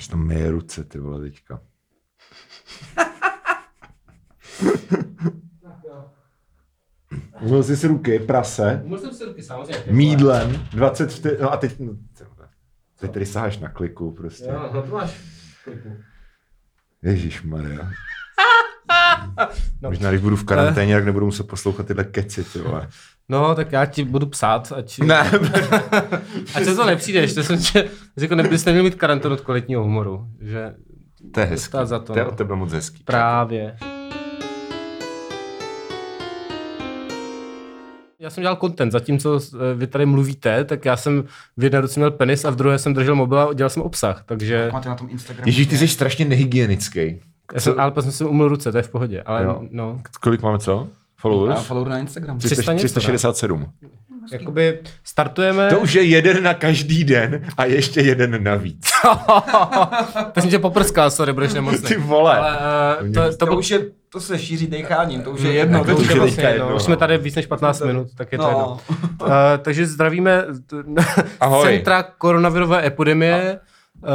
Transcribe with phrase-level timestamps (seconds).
[0.00, 1.60] Už tam myje ruce, ty vole, teďka.
[7.40, 9.92] Umyl jsi si ruky, prase, Umyl jsem si ruky samozřejmě.
[9.92, 11.36] mídlem, 20 vte...
[11.40, 11.78] No a teď...
[11.78, 11.92] No,
[13.00, 14.44] teď tady saháš na kliku prostě.
[14.44, 15.20] Jo, no to máš.
[17.02, 17.90] Ježíš Maria.
[19.82, 19.90] No.
[19.90, 22.88] Možná, když budu v karanténě, tak nebudu muset poslouchat tyhle keci, ty vole.
[23.30, 25.20] No, tak já ti budu psát, ať, Ne,
[26.54, 27.34] ať se to nepřijdeš.
[27.34, 27.84] To jsem, že,
[28.16, 30.26] že jako nebyste měli mít karanténu od kvalitního humoru.
[30.40, 30.74] Že
[31.34, 31.78] to je hezký.
[31.82, 32.30] Za to, to je no.
[32.30, 33.02] od tebe moc hezký.
[33.04, 33.76] právě.
[38.18, 41.24] Já jsem dělal content, zatímco eh, vy tady mluvíte, tak já jsem
[41.56, 44.22] v jedné ruce měl penis a v druhé jsem držel mobil a dělal jsem obsah,
[44.26, 45.48] takže Máte na tom Instagramu.
[45.48, 47.20] Ježíš, ty jsi strašně nehygienický.
[47.54, 49.62] já jsem, ale pak jsem si umyl ruce, to je v pohodě, ale Jo.
[49.70, 50.88] no, Kolik máme co?
[51.20, 51.66] A Followers?
[51.66, 52.38] follower na Instagram.
[52.38, 53.66] 300 něco, 367.
[54.32, 58.90] jakoby startujeme, To už je jeden na každý den a ještě jeden navíc.
[60.32, 61.88] to jsem tě poprskal, sorry, budeš nemocný.
[61.88, 62.36] Ty vole.
[62.38, 62.56] Ale
[63.06, 63.80] uh, to, to, To byl už je,
[64.12, 65.84] to se šíří decháním, to už je jedno.
[65.84, 66.76] to to už je vlastně, jedno, no, no.
[66.76, 68.78] už jsme tady víc než 15 minut, tak je to jedno.
[68.90, 69.26] No, Uh,
[69.62, 70.44] takže zdravíme
[71.40, 71.64] Ahoj.
[71.68, 73.60] centra koronavirové epidemie,
[74.02, 74.08] uh,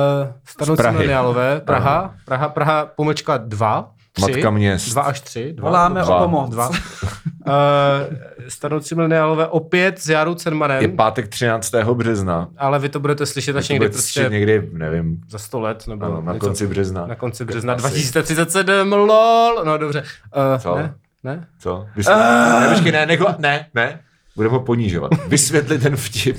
[0.46, 0.94] stanoucí Prahy.
[0.98, 4.90] mileniálové, Praha, Praha, Praha, pomlčka 2, 3, Matka měst.
[4.90, 6.50] 2 až 3, 2, voláme dva, o pomoc.
[6.50, 6.70] dva.
[7.48, 7.54] Uh,
[8.48, 11.76] stanoucí mileniálové opět s Jarou Je Cermanem, pátek 13.
[11.94, 12.48] března.
[12.58, 15.88] ale vy to budete slyšet až To někdy bude prostě někdy, nevím, za 100 let,
[15.88, 17.08] nebo ano, na něco- konci března.
[17.08, 17.82] na konci března Asi.
[17.82, 20.02] 2037, lol, no dobře.
[20.02, 20.76] Uh, Co?
[20.76, 20.94] Ne?
[21.24, 21.48] Ne?
[21.60, 21.86] Co?
[21.96, 22.24] Vysvětli...
[22.60, 23.36] Ne, počkej, ne, nekla...
[23.40, 24.00] ne, ne.
[24.36, 25.12] Budeme ho ponížovat.
[25.28, 26.38] Vysvětli ten vtip.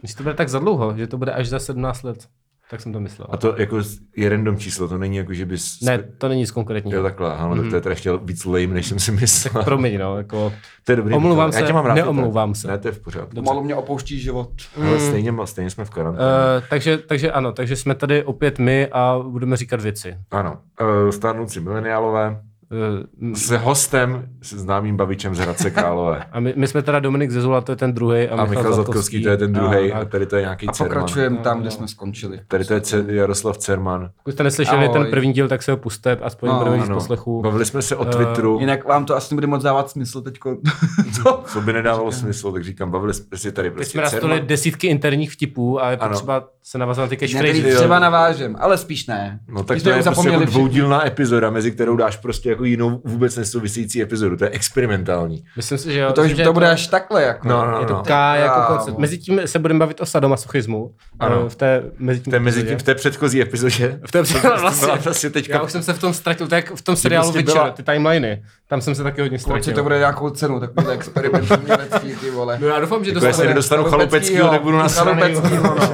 [0.00, 2.26] Když to bude tak za dlouho, že to bude až za 17 let,
[2.70, 3.26] tak jsem to myslel.
[3.30, 3.80] A to jako
[4.16, 5.80] je random číslo, to není jako, že bys...
[5.80, 6.96] Ne, to není nic konkrétního.
[6.98, 9.64] Jo, takhle, ano, tak to je teda ještě víc lame, než jsem si myslel.
[9.64, 10.52] Promiň, no, jako...
[10.84, 11.14] To je dobrý.
[11.14, 12.60] Omlouvám Já se, tě mám rád, neomlouvám tak.
[12.60, 12.68] se.
[12.68, 13.34] Ne, to je v pořádku.
[13.34, 14.50] Pomalu mě opouští život.
[14.76, 16.26] Ale stejně, stejně jsme v karanténě.
[16.26, 20.16] Uh, takže, takže ano, takže jsme tady opět my a budeme říkat věci.
[20.30, 26.24] Ano, uh, stárnoucí mileniálové Uh, s hostem, s známým bavičem z Hradce Králové.
[26.32, 28.28] a my, my jsme teda Dominik Zezula, to je ten druhý.
[28.28, 30.72] A, A Michal Zatkovský, to je ten druhý, a, A, tady to je nějaký A
[30.72, 30.94] Cerman.
[30.94, 32.40] pokračujeme tam, kde jsme skončili.
[32.48, 34.10] Tady to je Ce- Jaroslav Cerman.
[34.16, 34.98] pokud jste neslyšeli Ahoj.
[35.02, 36.94] ten první díl, tak se ho puste, aspoň No, budeme víc Ano.
[36.96, 37.42] poslechu.
[37.42, 40.56] Bavili jsme se o Eh, Twitteru, Jinak vám to asi nebude moc dávat smysl teďko.
[41.22, 41.42] Co?
[41.46, 44.86] co by nedávalo smysl, tak říkám, bavili jsme si tady Teď prostě jsme nastolili desítky
[44.86, 46.10] interních vtipů a je Ano.
[46.10, 47.76] potřeba se navazat na ty catchphrases.
[47.76, 49.40] třeba navážem, ale spíš ne.
[49.48, 52.48] No tak My to jsme je prostě zapomněli jako dvoudílná epizoda, mezi kterou dáš prostě
[52.58, 54.36] jako jinou vůbec nesouvisející epizodu.
[54.36, 55.44] To je experimentální.
[55.56, 56.12] Myslím si, že jo.
[56.12, 57.22] To, myslím, že to bude až takhle.
[57.22, 57.48] Jako.
[57.48, 58.02] No, no, Je to no.
[58.02, 58.98] K jako koncept.
[58.98, 60.90] Mezitím se budeme bavit o sadomasochismu.
[61.20, 61.48] Ano.
[61.48, 64.00] V té, mezi To je mezi tím v té předchozí epizodě.
[64.08, 64.92] V té předchozí- vlastně.
[65.04, 67.70] Vlastně teďka Já už jsem se v tom ztratil, tak v tom seriálu prostě byla-
[67.70, 68.42] ty timeliny.
[68.68, 69.74] Tam jsem se taky hodně Určitě ztratil.
[69.74, 72.58] to bude nějakou cenu, tak bude experimentní německý, ty vole.
[72.60, 73.48] No já doufám, že Jako jestli dostane.
[73.48, 74.48] nedostanu Chalupeckýho.
[74.48, 75.88] chalupeckýho, tak budu na Chalupeckýho, no.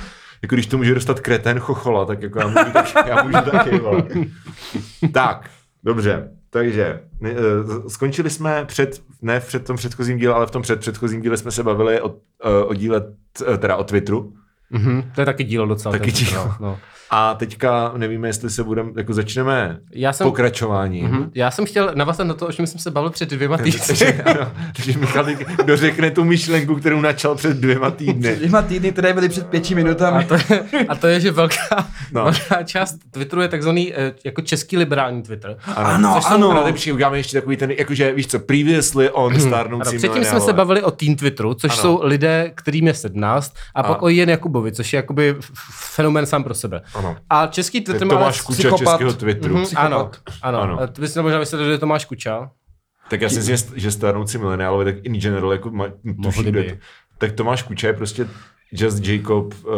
[0.50, 3.78] Jako když to může dostat kretén chochola, tak jako já můžu, tak, já můžu taky,
[3.78, 4.02] vole.
[5.12, 5.50] Tak,
[5.84, 6.28] dobře.
[6.50, 7.34] Takže eh,
[7.88, 11.50] skončili jsme před, ne v před tom předchozím díle, ale v tom předpředchozím díle jsme
[11.50, 13.00] se bavili o, eh, o díle,
[13.38, 14.32] t- teda o Twitteru.
[14.70, 15.92] Mhm, to je taky dílo docela.
[15.92, 16.44] Taky ten- dílo.
[16.44, 16.78] No, no.
[17.12, 21.04] A teďka nevíme, jestli se budeme, jako začneme Já jsem, pokračováním.
[21.06, 23.80] mhm, já jsem chtěl navázat na to, o čem jsem se bavil před dvěma týdny.
[23.86, 25.26] Takže, ano, takže Michal
[25.64, 28.20] dořekne tu myšlenku, kterou načal před dvěma týdny.
[28.28, 30.24] Před dvěma týdny, které byly před pěti minutami.
[30.24, 32.24] A to, je, a to je, že velká, No.
[32.24, 35.56] velká část Twitteru je takzvaný eh, jako český liberální Twitter.
[35.76, 36.54] Ano, Což jsou ano.
[36.54, 40.52] nejlepší, uděláme ještě takový ten, jakože víš co, previously on Ano, stárnoucí předtím jsme se
[40.52, 41.80] bavili o teen Twitteru, což Ano.
[41.82, 45.36] jsou lidé, kterým je 17, a pak A- o Jen Jakubovi, což je jakoby
[45.94, 46.80] fenomén sám pro sebe.
[47.00, 47.16] Ano.
[47.30, 48.14] A český Twitter má...
[48.14, 48.78] Tomáš Kuča psychopat.
[48.98, 49.54] českého Twitteru.
[49.54, 50.20] Mhm, ano, psychopat.
[50.42, 50.60] ano.
[50.62, 50.78] Ano.
[50.78, 50.86] ano.
[50.86, 52.50] Ty bys to možná myslel, že je Tomáš Kuča.
[53.10, 55.86] Tak já si myslím, že- stárnoucí mileniálové, tak in general, jako ma,
[56.22, 56.50] tuší, by.
[56.50, 56.70] kdo to.
[57.18, 58.26] Tak Tomáš Kuča je prostě
[58.72, 59.72] Just Jacob uh,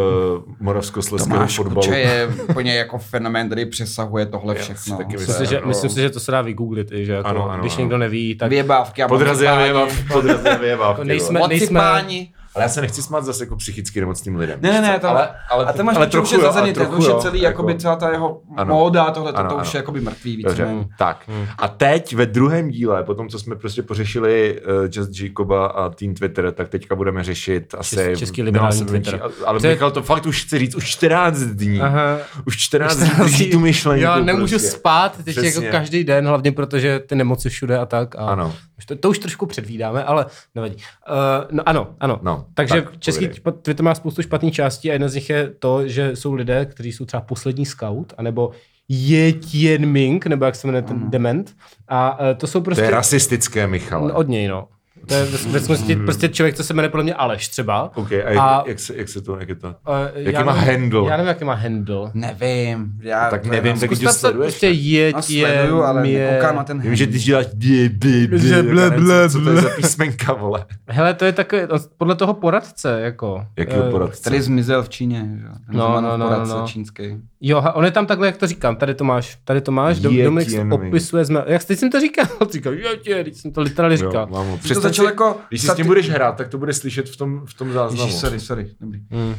[0.60, 1.80] moravskoslezského Tomáš fotbalu.
[1.86, 4.96] Kuče je úplně jako fenomén, který přesahuje tohle Já všechno.
[4.96, 7.12] taky To myslím, je že, jako myslím si, že to se dá vygooglit, i, že
[7.12, 7.80] jako, Ano, ano, když ano.
[7.80, 10.88] někdo neví, tak Vyjebávky a Podrazí a vyjebav, podrazí a vyjebav.
[10.98, 12.32] Jako nejsme- Mocipáni.
[12.54, 14.58] Ale já se nechci smát zase jako psychicky nemocným lidem.
[14.62, 16.72] Ne, ne, ne, to, ale, ale, a ten máš ale ale už trochu je zazený,
[16.72, 18.74] to trochu už je celý, jako- jakoby celá ta jeho Ano.
[18.74, 19.64] móda, tohle, Ano, to ano.
[19.64, 20.88] už je jakoby mrtvý Dobře, víceméně.
[20.98, 21.30] tak.
[21.58, 25.88] A teď ve druhém díle, po tom, co jsme prostě pořešili uh, Just Jacoba a
[25.88, 27.96] Teen Twitter, tak teďka budeme řešit asi...
[27.96, 29.14] Čes- český nemá liberální se Twitter.
[29.20, 31.80] menší- Ale To je- Michal to fakt už chce říct, už 14 dní.
[31.80, 32.18] Aha.
[32.46, 34.02] Už 14 dní drží tu myšlenku.
[34.02, 34.68] Já nemůžu prostě.
[34.68, 35.64] spát teď Přesně.
[35.66, 38.16] jako každý den, hlavně protože ty nemoci všude a tak.
[38.16, 38.54] A Ano.
[38.86, 40.74] To, to už trošku předvídáme, ale nevadí.
[40.76, 40.82] Uh,
[41.50, 42.18] no ano, ano.
[42.22, 43.28] No, Takže tak, český
[43.62, 46.92] Twitter má spoustu špatných částí a jedna z nich je to, že jsou lidé, kteří
[46.92, 48.50] jsou třeba poslední scout, anebo
[48.88, 51.56] Ye Tianming, nebo jak se jmenuje ten dement.
[51.88, 52.84] A uh, to jsou To prostě...
[52.84, 54.12] je rasistické, Michale.
[54.12, 54.68] od něj, no.
[55.06, 57.90] To je ve ve skutečnosti prostě člověk, co se jmenuje podle mě Aleš třeba.
[57.96, 59.68] OK, a jak, A- jak, se, jak se to, jak je to?
[59.68, 59.74] Uh,
[60.14, 61.10] Jaký já má nevím- handle?
[61.10, 62.10] Já nevím, jaký má handle.
[62.14, 62.92] Nevím.
[63.00, 66.18] Já, Tak nevím, jenom- tak když sleduješ, prostě je, No, je, sleduju, ale mě.
[66.30, 69.56] nekoukám na ten Vím, že když děláš tak já ble, nevím, ble, co, to je
[69.56, 70.64] za písmenka, vole.
[70.88, 73.46] Hele, to je takové, no, podle toho poradce, jako.
[73.56, 74.20] Jakýho Eh, poradce?
[74.20, 75.46] Který zmizel v Číně, že?
[75.46, 75.52] jo?
[75.66, 76.66] Ten No, Zemanův no, no, poradce no.
[76.66, 77.02] čínský.
[77.44, 80.24] Jo, on je tam takhle, jak to říkám, tady to máš, tady to máš, Dom-
[80.24, 83.96] Dominik opisuje, jsme, jak teď jsem to říkal, říkal, jo tě, teď jsem to literálně
[83.96, 84.26] říkal.
[84.82, 87.46] to si, jako Když si s tím budeš hrát, tak to bude slyšet v tom,
[87.46, 88.06] v tom záznamu.
[88.06, 89.00] Ježíš, sorry, sorry, dobrý.
[89.10, 89.34] Hmm.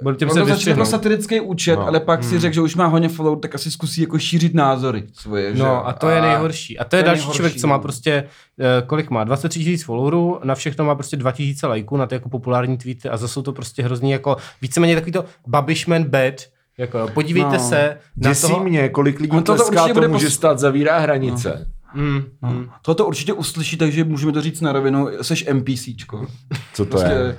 [0.00, 1.80] Uh, on muset to začal jako satirický účet, No.
[1.80, 1.86] no.
[1.88, 5.04] ale pak si řekl, že už má hodně follow, tak asi zkusí jako šířit názory
[5.12, 5.56] svoje.
[5.56, 5.64] že jo?
[5.66, 6.78] No a to je nejhorší.
[6.78, 7.82] A to je to je další nejhorší, člověk, co má no.
[7.82, 8.24] prostě,
[8.60, 12.28] eh, kolik má, 23 tisíc followerů, na všechno má prostě 2000 lajků, na ty jako
[12.28, 16.34] populární tweety a zase jsou to prostě hrozný jako víceméně takový to Babishman bad,
[16.78, 17.58] jako jo, podívejte No.
[17.68, 18.64] se na Děsí toho...
[18.64, 21.66] mě, kolik lidí On toto tleská určitě bude tomu, že pos- stát zavírá hranice.
[21.94, 22.50] Mm, No.
[22.50, 22.68] mm.
[22.82, 26.26] Toto určitě uslyší, takže můžeme to říct na rovinu, seš NPCčko.
[26.74, 27.38] Co to Prostě je?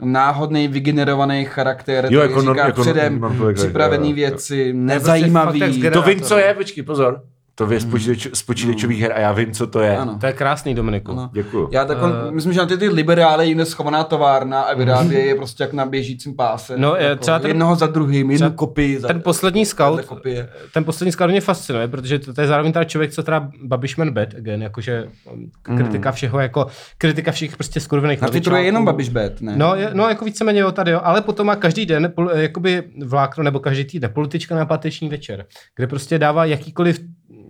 [0.00, 4.14] náhodný, vygenerovaný charakter, Jo, který jako non- říká jako předem non-political, připravený jo.
[4.16, 5.90] věci, nezajímavý.
[5.92, 7.22] To vím, co je, počkej, pozor.
[7.54, 9.96] To je z, počítač, z počítačových her a já vím, co to je.
[9.96, 10.18] Ano.
[10.20, 11.12] To je krásný, Dominiku.
[11.12, 11.30] Ano.
[11.32, 11.68] Děkuju.
[11.72, 15.34] Já tak, uh, myslím, že na ty, ty liberály jinde schovaná továrna a vyrábí je
[15.34, 16.74] prostě jak na běžícím páse.
[16.76, 20.48] No, je, jako třeba ten- jednoho za druhým, jednu kopii za Ten poslední scout, kopie.
[20.74, 24.10] ten poslední scout mě fascinuje, protože to, to je zároveň teda člověk, co teda Babishman
[24.10, 26.66] bad again, jakože um, kritika všeho, jako
[26.98, 29.52] kritika všech prostě skurvených Na Twitteru je jenom Babiš Bet, ne?
[29.56, 33.44] No, je, no, jako víceméně jo, tady jo, ale potom má každý den jakoby vlákno,
[33.44, 35.44] nebo každý týden politička na páteční večer,
[35.76, 37.00] kde prostě dává jakýkoliv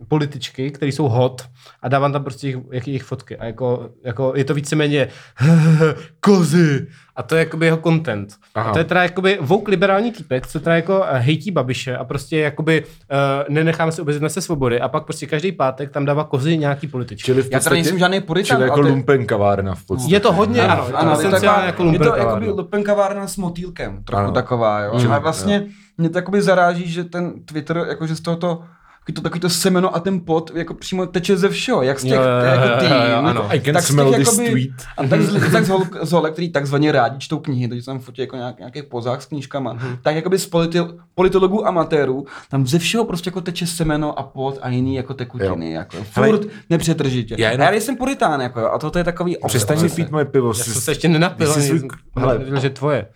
[0.09, 1.43] političky, které jsou hot
[1.83, 5.09] a dávám tam prostě jejich, jejich fotky a jako, jako je to víceméně
[6.21, 8.35] kozy a to je jakoby jeho content.
[8.55, 8.71] Aha.
[8.71, 12.05] A to je teda jakoby vouk liberální týpek, co teda jako eh, hejtí Babiše a
[12.05, 16.25] prostě jakoby uh, nenecháme se obezit se svobody a pak prostě každý pátek tam dává
[16.25, 17.25] kozy nějaký političky.
[17.27, 20.15] Čili v Já tady podstatě, nejsem žádný puritán, čili jako to- lumpen kavárna v podstatě.
[20.15, 22.83] Je to hodně, ano, ano, ano, je to ano taková, jako je to lumpen jakoby
[22.83, 23.27] kavárna.
[23.27, 24.33] s motýlkem, trochu Ano.
[24.33, 24.99] taková, jo.
[24.99, 25.67] Mm, a vlastně
[25.99, 28.63] mě to jakoby zaráží, že ten Twitter, jakože z tohoto
[29.07, 32.03] takový to, takový to semeno a ten pot jako přímo teče ze všeho, jak z
[32.03, 33.47] těch Jo, jako jo, tým, jo, ano.
[33.55, 34.71] I can tak z těch smell this jakoby- tweet.
[34.97, 37.99] A tak z, tak z, hol, z holek, který takzvaně rádi čtou knihy, takže tam
[37.99, 39.97] fotí jako nějak, nějakých pozách s knížkama, Mhm.
[40.03, 40.79] tak jakoby z politi,
[41.15, 45.67] politologů amatérů, tam ze všeho prostě jako teče semeno a pot a jiný jako tekutiny,
[45.67, 45.73] Jo.
[45.79, 47.35] jako Hele, furt nepřetržitě.
[47.39, 50.25] já Já, jenom- já nejsem puritán, jako a toto je takový Přestaň mi pít moje
[50.25, 50.49] pivo.
[50.49, 52.33] Já jsem se ještě nenapil, Jsi ani svůj- jsem hele.
[52.39, 53.07] nevěděl, že tvoje.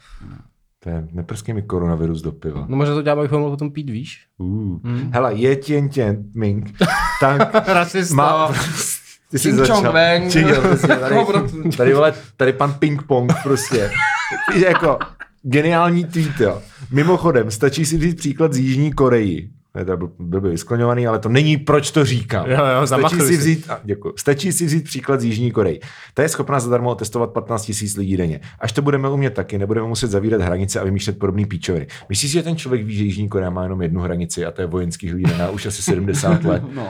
[0.86, 2.66] To je, neprskej mi koronavirus do piva.
[2.68, 4.26] No možná to dělám, abychom mohli potom pít, víš?
[4.38, 4.78] Uh.
[5.10, 6.70] Hele, je těn těn, ming.
[7.20, 8.14] Tak Rasista.
[8.14, 8.52] má...
[9.30, 9.94] Ty jsi začal.
[10.30, 11.16] Ching, jo, přesně, tady,
[11.76, 13.90] tady, vole, tady pan ping pong prostě.
[14.66, 14.98] jako
[15.42, 16.62] geniální tweet, jo.
[16.90, 19.50] Mimochodem, stačí si vzít příklad z Jižní Koreji.
[19.78, 22.50] Je to byl, byl by vyskloňovaný, ale to není, proč to říkám.
[22.50, 25.80] Jo, jo, stačí si vzít, a, děkuji, stačí si vzít příklad z Jižní Koreji.
[26.14, 28.40] Ta je schopná zadarmo testovat 15 000 lidí denně.
[28.60, 31.86] Až to budeme umět taky, nebudeme muset zavírat hranice a vymýšlet podobný píčoviny.
[32.08, 34.60] Myslíš si, že ten člověk ví, že Jižní Korea má jenom jednu hranici a to
[34.60, 36.62] je vojenský hlídaná už asi 70 let?
[36.74, 36.88] No.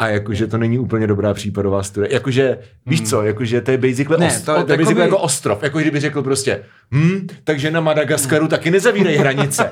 [0.00, 2.14] A jakože to není úplně dobrá případová studie.
[2.14, 4.84] Jakože, víš co, jakože to je basically, Ne, ne, ost- to je to je basically
[4.94, 5.62] takový- jako ostrov.
[5.62, 6.60] Jako kdyby řekl prostě,
[6.94, 9.70] hm, takže na Madagaskaru taky nezavírej hranice.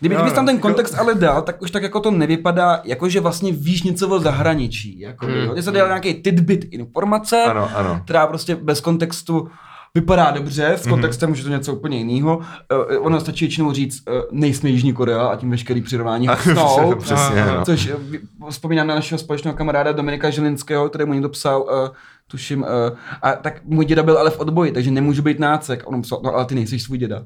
[0.00, 0.52] Kdyby, Jo, kdybys tam no.
[0.52, 4.08] ten kontext ale dal, tak už tak jako to nevypadá, jako že vlastně víš něco
[4.08, 5.00] o zahraničí.
[5.00, 5.34] Jako, Hmm.
[5.46, 5.54] hmm.
[5.54, 8.00] Ty se dal nějaký tidbit informace, Ano, ano.
[8.04, 9.48] která prostě bez kontextu
[9.94, 12.36] vypadá dobře, s kontextem už je to něco úplně jiného.
[12.36, 16.94] Uh, ono stačí většinou říct, uh, nejsme Jižní Korea a tím veškerý přirovnání jsou.
[16.98, 17.64] Přesně, no.
[17.64, 21.88] Což eh, vy- vzpomínám na našeho společného kamaráda Dominika Žilinského, který mu někdo psal, uh,
[22.26, 22.68] tuším, uh,
[23.22, 25.82] a tak můj děda byl ale v odboji, takže nemůžu být nácek.
[25.84, 27.22] A On psal, no ale ty nejsi svůj děda.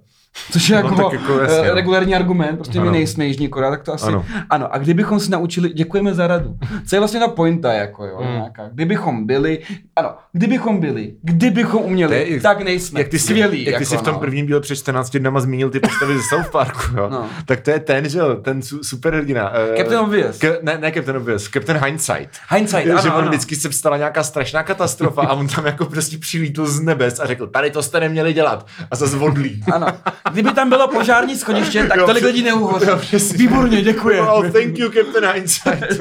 [0.52, 1.74] Což je No, jako, jako jasně, eh, no.
[1.74, 2.92] regulární argument, prostě my Ano.
[2.92, 4.24] nejsme Jižní Korea, tak to asi, Ano.
[4.50, 4.74] ano.
[4.74, 6.56] A kdybychom si naučili, děkujeme za radu.
[6.88, 8.32] Co je vlastně ta pointa, jako jo, Hmm.
[8.32, 8.68] nějaká.
[8.72, 9.58] Kdybychom byli,
[9.96, 13.00] ano, kdybychom byli, kdybychom uměli, je- tak nejsme.
[13.00, 14.20] Jak ty, jsi, Skvělý, jak ty jsi jako, v tom no.
[14.20, 17.08] prvním díle před 14 dnama zmínil ty postavy ze South Parku, jo?
[17.10, 17.26] No.
[17.46, 19.52] tak to je ten, že jo, ten su- superhrdina.
[19.54, 20.38] eh, Captain Obvious.
[20.38, 22.28] Ke, ne, ne Captain Obvious, Captain Hindsight.
[22.50, 23.28] Hindsight, že ano, on ano.
[23.28, 27.26] vždycky se vstala nějaká strašná katastrofa a on tam jako prostě přilítl z nebes a
[27.26, 28.66] řekl, tady to jste neměli dělat.
[28.90, 29.64] A zase odlí.
[29.72, 29.86] Ano.
[30.32, 32.86] Kdyby tam bylo požární schodiště, tak Jo, tolik lidí neuhoří.
[32.86, 32.98] jo.
[33.36, 34.20] Výborně, děkuji.
[34.20, 36.00] Oh, thank you, Captain Hindsight.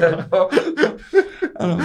[1.56, 1.78] ano.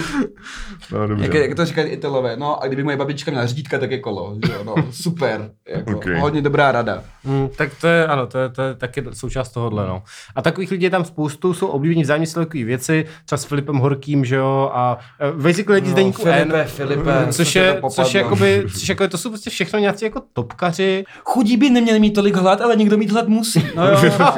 [0.92, 1.24] No, dobře.
[1.24, 4.36] Jak, jak to říkají Italové, no a kdyby moje babička měla řídítka, tak je kolo.
[4.46, 4.64] Že jo?
[4.64, 5.50] No, super.
[5.68, 6.20] Jako, Okay.
[6.20, 7.02] Hodně dobrá rada.
[7.24, 10.02] Mm, tak to je, ano, to je, to je taky součást tohohle, no.
[10.36, 13.76] A takových lidí je tam spoustu, jsou oblíbení vzájemně si takové věci, třeba s Filipem
[13.76, 14.98] Horkým, že jo, a
[15.34, 18.88] uh, basically lidi z deníku Filipe, N, Filipe, což co je, což je jakoby, což
[18.88, 22.76] jako, to jsou prostě všechno nějací jako topkaři, Chudí by neměli mít tolik hlad, ale
[22.76, 23.66] někdo mít hlad musí.
[23.74, 24.34] No jo, no.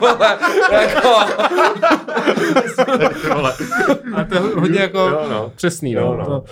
[0.00, 0.36] Vole,
[0.70, 1.08] jako,
[4.14, 5.52] a to je hodně jako Jo, no.
[5.56, 6.00] přesný, no.
[6.00, 6.44] Jo, no, to, jo.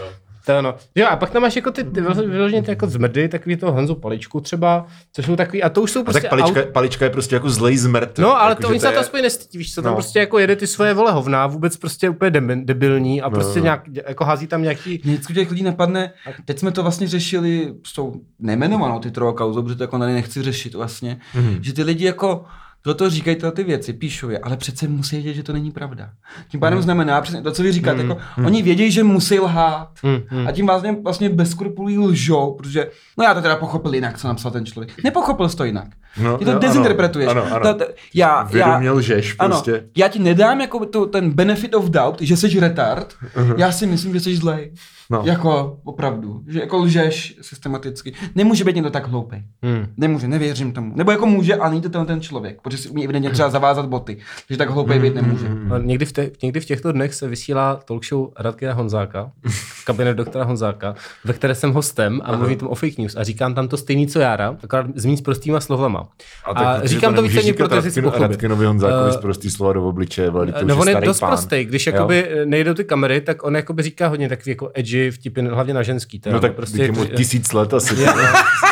[0.46, 0.74] To ono.
[0.94, 3.94] Jo, a pak tam máš jako ty, ty vyloženě ty jako zmrdy, takový to Honzu
[3.94, 7.04] Paličku třeba, což jsou takový, a to už jsou A prostě tak palička, aut- palička
[7.04, 8.18] je prostě jako zlej zmrt.
[8.18, 9.96] No, ale jako, to oni se na to je- aspoň nestydí, víš co, tam No.
[9.96, 13.58] prostě jako jede ty svoje vole hovna, vůbec prostě úplně debil- debilní a No, prostě
[13.58, 13.64] no.
[13.64, 16.12] nějak, jako hází tam nějaký, vždycky těch lidí napadne,
[16.44, 20.74] teď jsme to vlastně řešili s tou nejmenovanou Twitterovou kauzou, protože to jako nechci řešit
[20.74, 21.58] vlastně, mm-hmm.
[21.60, 22.44] že ty lidi jako
[22.86, 26.10] toto říkají tyhle ty věci, píšou je, ale přece musí vědět, že to není pravda.
[26.48, 26.82] Tím pádem mm.
[26.82, 28.10] znamená přesně to, co vy říkáte, mm.
[28.10, 30.46] jako oni vědějí, že musí lhát Mm, mm.
[30.46, 34.28] a tím vlastně, vlastně bez skrupulí lžou, protože, no já to teda pochopil jinak, co
[34.28, 35.04] napsal ten člověk.
[35.04, 35.88] Nepochopil jsi to jinak.
[36.20, 37.30] No, Ty to no, dezinterpretuješ.
[37.30, 37.74] ano, ano.
[37.74, 39.84] To, já, já, lžeš ano, prostě.
[39.96, 43.54] já ti nedám jako to, ten benefit of doubt, že jsi retard, uh-huh.
[43.56, 44.72] já si myslím, že jsi zlej.
[45.10, 45.22] No.
[45.24, 48.12] Jako opravdu, že jako lžeš systematicky.
[48.34, 49.36] Nemůže být někdo tak hloupý.
[49.62, 49.86] Hmm.
[49.96, 50.92] Nemůže, nevěřím tomu.
[50.96, 53.86] Nebo jako může, ale není to ten, ten člověk, protože si umí evidentně třeba zavázat
[53.86, 54.16] boty.
[54.50, 55.48] že tak hloupý být nemůže.
[55.48, 59.30] No, Někdy v, te, někdy v těchto dnech se vysílá talk show Radkina Honzáka,
[59.86, 60.94] kabinet doktora Honzáka,
[61.24, 64.06] ve které jsem hostem a mluvím tam o fake news a říkám tam to stejný,
[64.06, 66.08] co Jára, akorát s prostýma slovama.
[66.44, 68.00] A, tak, a říkám to více protože si.
[68.00, 71.30] Radkinovi Honzákovi Eh, z prostý slova do obličeje, No on je starý dost pán.
[71.30, 75.40] prostý, když jakoby nejdou ty kamery, tak on jakoby říká hodně takový jako edgy vtipy,
[75.42, 76.18] hlavně na ženský.
[76.20, 77.94] Teda, No tak prostě, prostě, mu tisíc let asi.
[78.00, 78.22] je, no,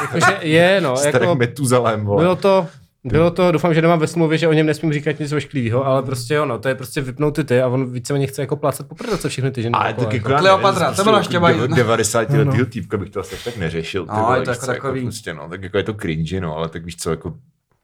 [0.02, 2.66] jakože je, no, jako, Metuzalem, bylo to,
[3.04, 6.02] bylo to, doufám, že nemám ve smlouvě, že o něm nesmím říkat nic ošklivého, ale
[6.02, 8.95] prostě ono, to je prostě vypnout ty ty a on víceméně chce jako plácat po
[8.95, 9.73] prdele, co všechny ty ženy.
[9.75, 10.14] Ale tak jako.
[10.14, 11.76] jako já Kleopatra, nevím, to byla štěba jako jedna.
[11.76, 14.04] 90 No, letýho týpka bych to asi tak neřešil.
[14.07, 15.02] ty No, vole, je to jako co, takový.
[15.02, 17.35] prostě, no, tak jako je to cringe, no, ale tak víš co, jako,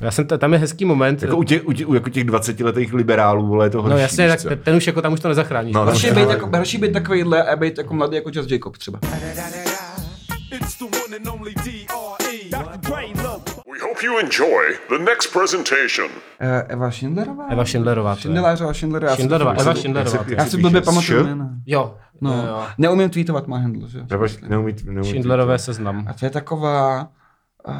[0.00, 1.22] Já jsem, t- tam je hezký moment.
[1.22, 3.92] jako u, těch, u, těch, u jako těch 20 letých liberálů, vole, je to horší,
[3.92, 4.48] no jasně, tak co.
[4.48, 5.74] ten, ten už jako tam už to nezachráníš.
[5.74, 8.16] No, No, no, Horší no, být, no, jako, horší být takovýhle a být jako mladý
[8.16, 8.98] jako Just Jacob třeba.
[10.52, 12.50] It's the one and only D.R.E.
[12.50, 12.76] Dr.
[12.78, 13.48] Dre, look.
[13.72, 16.08] We hope you enjoy the next presentation.
[16.40, 17.46] Eh, Eva Schindlerová?
[17.50, 18.16] Eva Schindlerová.
[18.16, 19.10] Schindlerová, Schindlerová.
[19.10, 20.24] já si Schindlerová, Eva Schindlerová.
[20.36, 21.50] Já si blbě pamatuju jména.
[21.66, 21.94] Jo.
[22.20, 22.62] No, jo, jo.
[22.78, 24.00] neumím tweetovat má handle, že?
[24.48, 26.04] Neumí, neumí Schindlerové seznam.
[26.08, 27.08] A to je taková,
[27.68, 27.74] uh,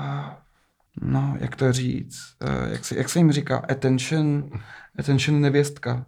[1.03, 4.51] no, jak to říct, uh, jak, se, jak se jim říká, attention,
[4.99, 6.05] attention nevěstka.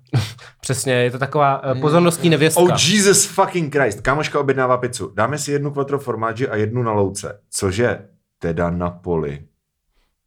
[0.60, 2.62] Přesně, je to taková uh, pozornostní nevěstka.
[2.62, 5.12] Oh Jesus fucking Christ, kámoška objednává pizzu.
[5.14, 7.40] Dáme si jednu quattro formáži a jednu na louce.
[7.50, 7.98] Cože?
[8.38, 9.42] Teda na poli.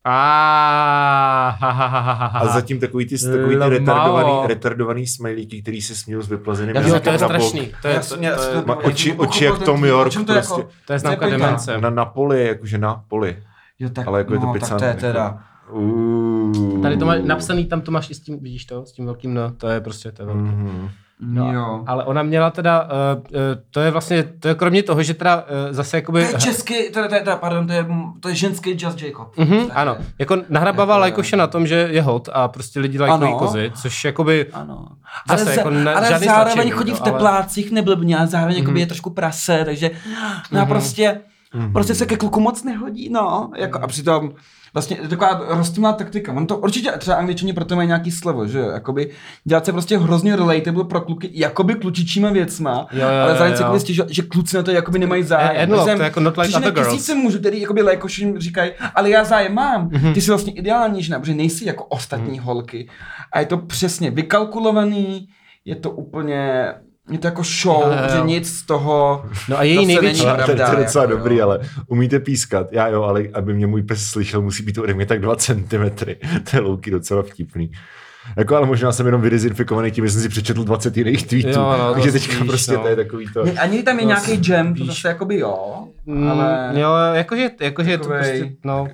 [0.08, 2.40] Ah, ha, ha, ha, ha, ha, ha.
[2.40, 6.84] A zatím takový ty, takový ty retardovaný, retardovaný smajlíky, který se směl s vyplazeným jsem
[6.84, 7.72] to je jako strašný.
[7.82, 8.36] To je, to, to, to, je,
[8.84, 9.86] oči, oči jak Tom.
[9.86, 10.62] York, to prostě.
[10.62, 10.70] jako?
[10.88, 11.82] to je známka je demence.
[11.82, 13.38] Na Napoli, jakože na poli.
[13.80, 14.68] Jo, tak, Ale jako je to no, pizza.
[14.70, 15.40] tak to je jako- teda.
[15.72, 16.82] Uh.
[16.82, 19.34] Tady to má napsaný, tam to máš i s tím, vidíš to, s tím velkým
[19.34, 20.42] no, to je prostě, to je velký.
[20.42, 20.90] Mhm.
[21.20, 21.54] No.
[21.54, 21.84] Jo.
[21.88, 23.40] Ale ona měla teda, uh, uh,
[23.72, 26.26] to je vlastně, to je kromě toho, že teda uh, zase jakoby...
[26.26, 27.86] To je český, teda, teda, teda, pardon, to je,
[28.20, 29.38] to je ženský Just Jacob.
[29.38, 30.06] Mhm, Tak ano, je.
[30.20, 33.40] jako nahrabává Jako- lajkoše na tom, že je hot a prostě lidi lajkují Ano.
[33.40, 34.46] kozy, což jakoby...
[34.54, 34.88] Ano.
[35.30, 38.26] Zase ale, jako ne- ale žádný zároveň stačení, chodí no, v ale- teplácích neblbně a
[38.26, 38.78] zároveň mm.
[38.78, 39.92] je trošku prase, takže
[40.52, 41.22] no a prostě,
[41.74, 43.52] prostě se ke kluku moc nehodí, no.
[43.58, 44.32] Jako, a přitom
[44.74, 46.34] vlastně je taková rostomilá taktika.
[46.34, 49.10] On to určitě třeba angličani proto mají nějaký slovo, že jo, jakoby
[49.44, 53.80] dělat se prostě hrozně relatable pro kluky, jakoby klučičíma věcma, Jo, jo, ale zároveň se
[53.80, 55.52] stěžovat, že kluci na to jakoby nemají zájem.
[55.56, 56.88] Eh, Edlo, Protože to jako not like other girls.
[56.94, 57.82] tisíce mužů, který jakoby
[58.38, 60.14] říkají, ale já zájem mám, Mhm.
[60.14, 62.90] ty jsi vlastně ideální žena, protože nejsi jako ostatní holky.
[63.34, 65.28] A je to přesně vykalkulovaný,
[65.66, 66.74] je to úplně,
[67.12, 68.16] je to jako show, Jo, jo, jo.
[68.16, 71.04] že nic z toho No a její největší- není Ale to, to pravda, je docela
[71.04, 71.44] jako, dobrý, jo.
[71.46, 72.68] ale umíte pískat.
[72.72, 75.56] Já jo, ale aby mě můj pes slyšel, musí být ode mě tak 2 cm.
[76.52, 77.72] To je louky docela vtipný.
[78.38, 81.50] Jako, ale možná jsem jenom vydezinfikovaný tím, že jsem si přečetl 20 jiných tweetů.
[81.50, 82.80] Jo, no, Takže teďka spíš, prostě no.
[82.82, 83.46] to je takový to...
[83.46, 87.50] Ne, Ani tam je To nějaký jam, to zase jakoby jo, Mm, ale Jo, jakože,
[87.62, 88.88] jakože je to Takovej- prostě, no.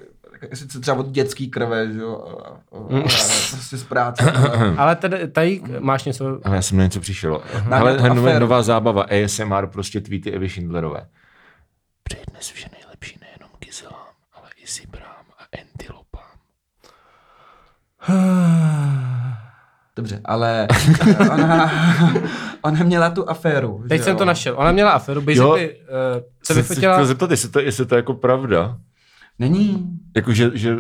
[0.53, 2.95] Sice třeba od dětský krve, že jo, a- a- Mm.
[2.95, 3.03] ale
[3.51, 4.31] prostě z práce.
[4.77, 7.41] Ale tady, tady máš něco, Ale já jsem na něco přišel.
[7.69, 8.39] Na Ale nějakou nová, aféru.
[8.41, 11.07] nová zábava, ASMR, prostě tweety Evy Schindlerové.
[12.03, 16.21] Přeji dnes vše nejlepší nejenom kyselám, ale i zibrám a entilopám.
[19.95, 20.67] Dobře, ale
[21.09, 21.71] eh, ona,
[22.61, 23.83] ona měla tu aféru.
[23.89, 24.17] teď jsem jo.
[24.17, 27.59] to našel, ona měla aferu, basically, uh, se Jsem se vyfotila, chtěl zeptat, jestli to,
[27.59, 28.77] jestli to je jako pravda.
[29.41, 29.87] Není.
[30.15, 30.75] Jako, že, že,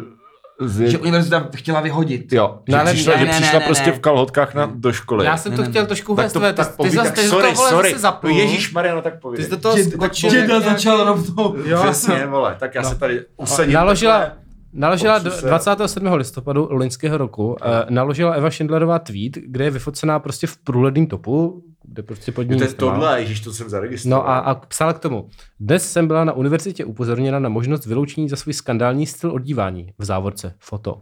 [0.61, 2.33] z, Že univerzita chtěla vyhodit.
[2.33, 3.95] jo, že No ale přišla, ne, že ne, přišla ne, prostě ne.
[3.95, 5.25] v kalhotkách na, do školy.
[5.25, 5.87] já jsem Ne, to ne, chtěl ne.
[5.87, 7.89] trošku tak uvést, to, tvé, tak ty, ty, ty sorry, toho sorry.
[7.89, 8.37] zase zapnul.
[8.37, 9.45] Ježíš Mariano, tak Ty povídej.
[9.45, 10.29] jsi do toho Děda, skočil.
[10.31, 11.55] děda začal rovnou.
[11.65, 13.73] Jo, Přesně, vole, tak já se tady usadím.
[13.73, 14.31] Naložila,
[14.73, 15.47] naložila Popřu se.
[15.47, 16.13] 27.
[16.13, 17.55] listopadu loňského roku, uh,
[17.89, 22.57] naložila Eva Schindlerová tweet, kde je vyfocená prostě v průhledném topu, kde prostě pod ní
[22.57, 24.23] To je tohle, ježíš, to jsem zaregistroval.
[24.23, 25.29] No a, a psala k tomu.
[25.59, 30.05] Dnes jsem byla na univerzitě upozorněna na možnost vyloučení za svůj skandální styl odívání v
[30.05, 31.01] závorce foto.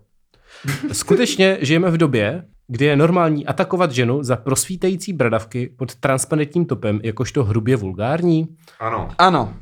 [0.92, 7.00] Skutečně žijeme v době, kdy je normální atakovat ženu za prosvítající bradavky pod transparentním topem
[7.04, 8.48] jakožto hrubě vulgární?
[8.80, 9.10] Ano.
[9.18, 9.54] Ano.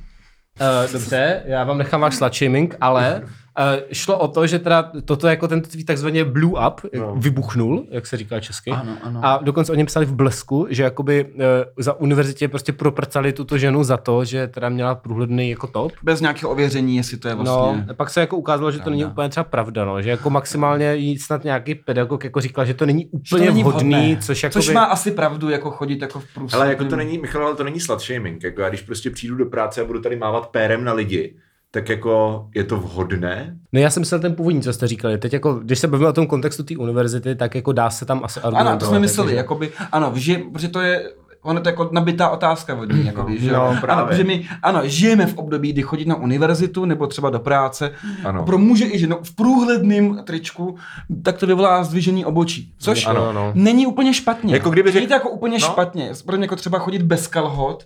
[0.62, 3.22] Uh, dobře, já vám nechám váš slut shaming, ale
[3.60, 7.16] uh, šlo o to, že teda toto jako tento tweet takzvaně blew up, no.
[7.16, 8.72] vybuchnul, jak se říká česky.
[8.72, 9.20] Ano, ano.
[9.24, 11.42] A dokonce o něm psali v blesku, že jakoby uh,
[11.78, 15.92] za univerzitě prostě proprcali tuto ženu za to, že teda měla průhledný jako top.
[16.04, 17.86] Bez nějakého ověření, jestli to je vlastně...
[17.88, 20.96] No, pak se jako ukázalo, že to není úplně třeba pravda, no, že jako maximálně
[20.96, 24.18] jí snad nějaký pedagog jako říkal, že to není Že to úplně není vhodný, vhodné.
[24.22, 26.62] což jako Což má asi pravdu, jako chodit jako v průsledném.
[26.62, 28.44] Ale jako to není, Michal, ale to není slut shaming.
[28.44, 31.36] Jako já když prostě přijdu do práce a budu tady mávat pérem na lidi,
[31.72, 33.58] tak jako je to vhodné?
[33.74, 35.18] No já jsem myslel ten původní, co jste říkali.
[35.18, 38.22] Teď jako, když se bavíme o tom kontextu té univerzity, tak jako dá se tam
[38.24, 38.70] asi argumentovat.
[38.72, 41.90] Ano, to jsme mysleli, takže- jakoby, ano, že, protože to je, ono to je jako
[41.92, 43.54] nabitá otázka od ní, jakoby, že jo?
[43.74, 44.02] no, právě.
[44.02, 47.92] Ano, protože my, ano, žijeme v období, kdy chodit na univerzitu nebo třeba do práce,
[48.26, 48.44] Ano.
[48.46, 50.76] pro muže i ženu v průhledném tričku,
[51.24, 53.52] tak to vyvolá zdvižení obočí, což Ano, no.
[53.56, 54.54] není úplně špatně.
[54.54, 55.68] Jako kdyby Není řek- to jako úplně No.
[55.68, 57.86] špatně, pro mě jako třeba chodit bez kalhot,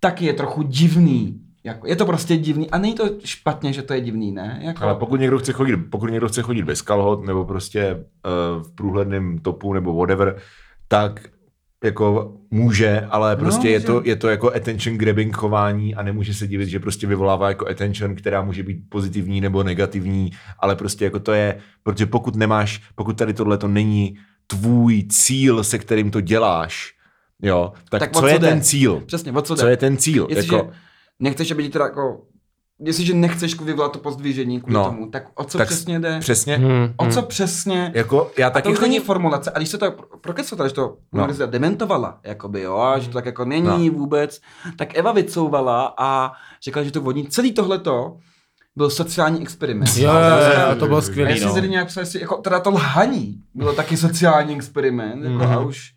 [0.00, 1.40] tak je trochu divný.
[1.66, 4.60] Jako, je to prostě divný a není to špatně, že to je divný, ne?
[4.64, 8.62] Jako, Ale pokud někdo chce chodit, pokud někdo chce chodit bez kalhot nebo prostě uh,
[8.62, 10.36] v průhledném topu nebo whatever,
[10.88, 11.20] tak
[11.84, 13.86] jako může, ale prostě je, může.
[13.86, 17.68] to, je to jako attention grabbing chování a nemůže se divit, že prostě vyvolává jako
[17.68, 22.82] attention, která může být pozitivní nebo negativní, ale prostě jako to je, protože pokud nemáš,
[22.94, 24.16] pokud tady tohle to není
[24.46, 26.92] tvůj cíl, se kterým to děláš,
[27.42, 28.48] jo, tak, Tak co co je jde?
[28.48, 29.02] ten cíl?
[29.06, 29.70] Přesně, o co Co jde?
[29.70, 30.26] je ten cíl?
[30.30, 30.70] Jestliže Jako,
[31.18, 32.20] nechceš, aby ti teda jako,
[32.80, 34.84] jestliže nechceš vyvolat to pozdvižení kvůli No.
[34.84, 36.18] tomu, tak o co tak přesně jde?
[36.20, 36.56] Přesně.
[36.56, 37.92] Hmm, O co přesně?
[37.94, 39.50] Jako, já A taky to už není formulace.
[39.50, 39.90] A když se to
[40.20, 40.96] prokecala, že to No.
[41.12, 44.40] univerzita dementovala, jakoby, jo, a že to tak jako není vůbec,
[44.76, 48.16] tak Eva vycouvala a řekla, že to vodní celý tohleto
[48.76, 49.96] byl sociální experiment.
[49.96, 50.10] Jo,
[50.70, 51.54] jo, to bylo A skvělý, jestli no.
[51.54, 55.66] tady nějak psal, jestli, jako, teda to lhaní bylo taky sociální experiment, jako, a Mhm.
[55.66, 55.92] už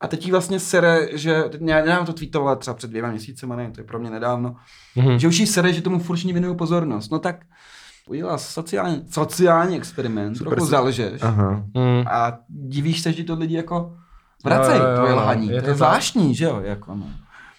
[0.00, 3.56] a teď jí vlastně sere, že, teď já nedávno to tweetovala třeba před dvěma měsícema,
[3.56, 4.56] ne, to je pro mě nedávno,
[4.96, 5.18] Mhm.
[5.18, 7.12] že už jí sere, že tomu furt věnuju pozornost.
[7.12, 7.36] No tak
[8.08, 11.50] udělala sociální, sociální experiment, trochu zalžeš Aha.
[11.76, 12.04] Hmm.
[12.06, 13.96] a divíš se, že to lidi jako
[14.44, 15.18] vracej, Jo, jo, jo, tvoje no.
[15.18, 15.48] lhaní.
[15.48, 16.60] Je to to je zvláštní, že jo?
[16.64, 17.06] Jako, no.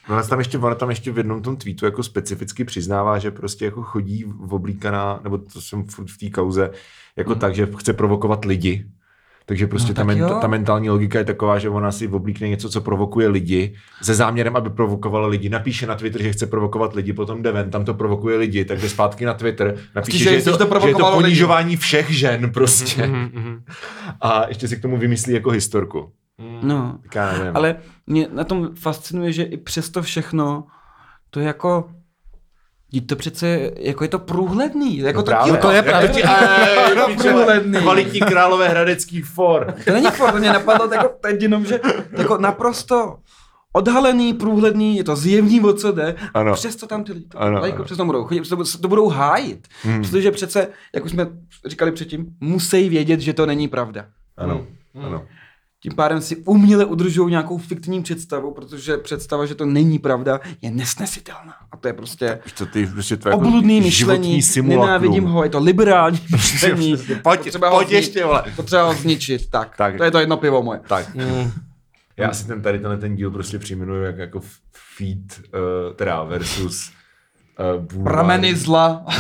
[0.10, 3.32] No, ona tam ještě, ona tam ještě v jednom tom tweetu jako specificky přiznává, že
[3.32, 6.70] prostě jako chodí v oblíkaná, nebo to jsem furt v té kauze,
[7.16, 7.40] jako Hmm.
[7.40, 8.86] tak, že chce provokovat lidi.
[9.48, 10.38] Takže prostě No, ta, tak men, jo.
[10.42, 14.56] ta mentální logika je taková, že ona si oblíkne něco, co provokuje lidi, se záměrem,
[14.56, 15.50] aby provokovala lidi.
[15.50, 18.80] Napíše na Twitter, že chce provokovat lidi, potom jde ven, tam to provokuje lidi, tak
[18.82, 21.24] jde zpátky na Twitter, napíše, Že že, je to, to že je to provokovalo lidi.
[21.24, 23.08] ponižování všech žen prostě.
[23.08, 23.64] Mhm, mhm.
[24.22, 26.12] A ještě si k tomu vymyslí jako historku.
[26.62, 27.00] no.
[27.16, 27.52] Já nevím.
[27.56, 27.76] Ale
[28.08, 30.64] mě na tom fascinuje, že i přesto všechno
[31.30, 31.90] to je jako
[32.90, 35.58] Vždyť to přece, jako je to průhledný, jako No to právě.
[35.58, 37.80] to je ti- Ej, No, piče, průhledný.
[37.80, 39.76] Kvalitní králové hradecký for.
[39.86, 41.80] To není fakt, to mě napadlo jako teď jenom, že
[42.18, 43.16] jako naprosto
[43.74, 46.52] odhalený, průhledný, je to zjevný, o co jde, Ano.
[46.52, 47.84] a přesto tam ty lidi to, Ano, jako ano.
[47.86, 50.02] přesto budou chodit, přesto to, to budou hájit, Hmm.
[50.02, 51.28] protože přece, jak už jsme
[51.66, 54.06] říkali předtím, musí vědět, že to není pravda.
[54.38, 54.66] Ano,
[55.06, 55.26] ano.
[55.80, 60.72] Tím pádem si uměle udržují nějakou fiktivní představu, protože představa, že to není pravda, je
[60.72, 61.54] nesnesitelná.
[61.72, 64.86] A to je prostě to ty, prostě tvoje jako obludný životní myšlení, simulakrum.
[64.86, 66.98] nenávidím ho, je to liberální myšlení.
[67.24, 68.44] Pojď, Potřeba ho pojď zni- ještě, vole.
[68.56, 69.98] Potřeba ho zničit, tak, Tak.
[69.98, 70.80] to je to jedno pivo moje.
[70.88, 71.52] Tak, Hmm.
[72.18, 74.42] já si ten tady tenhle ten díl prostě přijmenuju jak jako
[74.98, 76.92] feed, uh, teda versus
[78.00, 78.04] uh.
[78.04, 79.06] Prameny zla.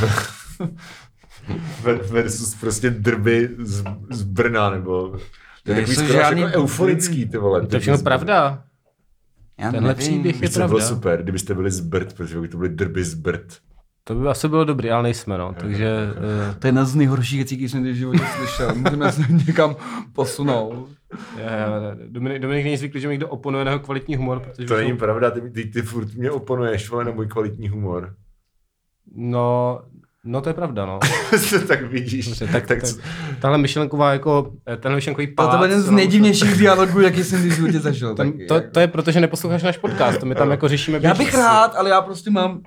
[1.83, 5.15] Ver- versus prostě drby z, z Brna, nebo
[5.65, 7.67] to je takový skoro žádný jako euforický, ty vole.
[7.67, 8.63] To je všechno pravda.
[9.59, 10.07] Já Tenhle nevím.
[10.09, 10.95] příběh je co by bylo pravda.
[10.95, 13.57] super, kdybyste byli z Brd, protože by to byly drby z Brd.
[14.03, 15.55] To by asi bylo dobrý, ale nejsme, no.
[15.59, 15.89] Takže
[16.49, 18.75] uh, To je jedna z nejhorších věcí, které jsem kdy v životě slyšel.
[18.75, 19.75] Můžeme se někam
[20.13, 20.89] posunout.
[22.07, 24.89] Dominik, Dominik není zvyklý, že mi někdo oponuje na jeho kvalitní humor, protože To není
[24.91, 28.15] jsou- pravda, ty, ty, ty furt mě oponuješ, vole, na můj kvalitní humor.
[29.15, 29.81] No,
[30.25, 30.99] no to je pravda, no.
[31.67, 32.25] tak vidíš.
[32.25, 32.97] Dobře, tak, tak, co-
[33.39, 35.51] Tahle myšlenková jako, eh, tenhle myšlenkový pád.
[35.51, 38.09] To byl jeden z nejdivnějších dialogů, jaký jsem kdy v životě zažil.
[38.09, 38.67] To, taky, to, jako.
[38.71, 41.75] to, je proto, že neposloucháš náš podcast, to my tam jako řešíme Já bych rád,
[41.75, 42.61] ale já prostě mám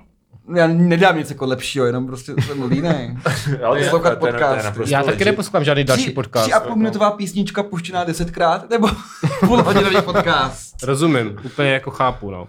[0.55, 3.17] já nedám nic jako lepšího, jenom prostě jsem línej.
[3.63, 4.77] Ale Poslouchat podcast.
[4.87, 6.45] Já taky neposlouchám žádný další Tři, podcast.
[6.45, 8.89] tři a půl minutová písnička puštěná desetkrát, nebo
[9.39, 10.83] půl hodinový podcast.
[10.83, 12.47] Rozumím, úplně jako chápu, no.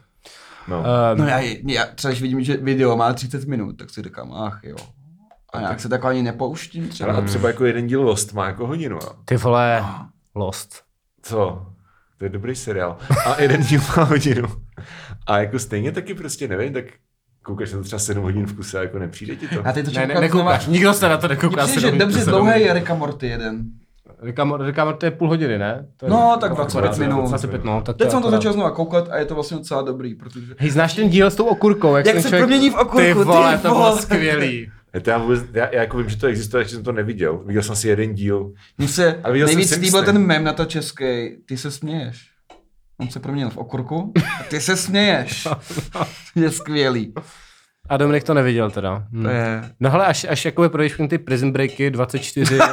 [0.69, 0.79] No.
[0.79, 4.33] Um, No já, já třeba když vidím, že video má 30 minut, tak si říkám,
[4.33, 4.77] ach jo.
[5.53, 7.13] A nějak se tak ani nepouštím třeba.
[7.13, 9.09] Ale třeba jako jeden díl Lost má jako hodinu, jo.
[9.25, 9.85] ty vole,
[10.35, 10.83] Lost.
[11.23, 11.67] Co?
[12.19, 12.97] To je dobrý seriál.
[13.27, 14.49] A jeden díl má hodinu.
[15.27, 16.85] A jako stejně taky prostě nevím, tak
[17.43, 19.63] koukáš na to třeba 7 hodin v kuse a jako nepřijde ti to.
[19.65, 21.67] Já teď to Ne, ne, nekoukáš, nikdo se na to nekouká.
[21.67, 23.63] přijde, že dobře dlouhý je Rick a Morty jeden.
[24.23, 24.39] Rick
[24.85, 25.87] Morty je půl hodiny, ne?
[25.97, 27.29] To je No, tak jako 25 akorát, minut.
[27.29, 28.39] 25, no, tak Teď to jsem to akorát.
[28.39, 30.55] začal znovu koukat a je to vlastně docela dobrý, protože...
[30.59, 31.97] Hej, znáš ten díl s tou okurkou?
[31.97, 34.03] Jak, Jak se člověk- promění v okurku, Ty ty vole, to bylo vole.
[34.93, 35.11] Skvělý.
[35.11, 37.39] Já, vůbec, já, já jako vím, že to existuje, takže jsem to neviděl.
[37.47, 38.53] Viděl jsem si jeden díl.
[38.79, 39.87] Mně se Ale viděl jsem nejvíc Simpsony.
[39.87, 41.05] líbil ten mem na to český,
[41.47, 42.31] ty se směješ.
[42.99, 45.49] On se proměnil v okurku a ty se směješ.
[46.37, 47.15] je skvělý.
[47.91, 49.03] A Dominik to neviděl teda.
[49.13, 49.23] Hm.
[49.23, 49.63] To je...
[49.81, 52.65] No hele, až, až jakoby projdeš všechny ty Prison Breaky 24 a,